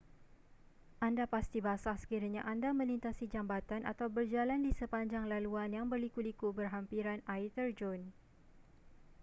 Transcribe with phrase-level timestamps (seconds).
[1.07, 7.19] anda pasti basah sekiranya anda melintasi jambatan atau berjalan di sepanjang laluan yang berliku-liku berhampiran
[7.33, 8.01] air terjun